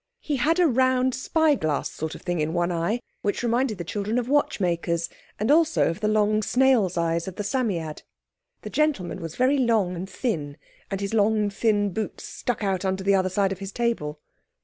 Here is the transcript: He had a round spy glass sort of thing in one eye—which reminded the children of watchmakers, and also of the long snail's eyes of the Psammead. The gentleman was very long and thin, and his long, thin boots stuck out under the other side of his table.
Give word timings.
He 0.19 0.37
had 0.37 0.57
a 0.57 0.65
round 0.65 1.13
spy 1.13 1.53
glass 1.53 1.91
sort 1.91 2.15
of 2.15 2.23
thing 2.23 2.39
in 2.41 2.53
one 2.55 2.71
eye—which 2.71 3.43
reminded 3.43 3.77
the 3.77 3.83
children 3.83 4.17
of 4.17 4.27
watchmakers, 4.27 5.09
and 5.39 5.51
also 5.51 5.91
of 5.91 5.99
the 5.99 6.07
long 6.07 6.41
snail's 6.41 6.97
eyes 6.97 7.27
of 7.27 7.35
the 7.35 7.43
Psammead. 7.43 8.01
The 8.63 8.71
gentleman 8.71 9.21
was 9.21 9.35
very 9.35 9.59
long 9.59 9.95
and 9.95 10.09
thin, 10.09 10.57
and 10.89 11.01
his 11.01 11.13
long, 11.13 11.51
thin 11.51 11.91
boots 11.93 12.23
stuck 12.23 12.63
out 12.63 12.83
under 12.83 13.03
the 13.03 13.13
other 13.13 13.29
side 13.29 13.51
of 13.51 13.59
his 13.59 13.71
table. 13.71 14.19